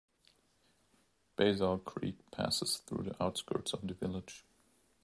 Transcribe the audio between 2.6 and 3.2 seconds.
through